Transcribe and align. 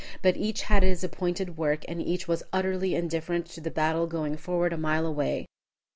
But 0.23 0.35
each 0.35 0.63
had 0.63 0.81
his 0.81 1.03
appointed 1.03 1.57
work, 1.57 1.85
and 1.87 2.01
each 2.01 2.27
was 2.27 2.41
utterly 2.51 2.95
indifferent 2.95 3.45
to 3.49 3.61
the 3.61 3.69
battle 3.69 4.07
going 4.07 4.35
forward 4.35 4.73
a 4.73 4.75
mile 4.77 5.05
away. 5.05 5.45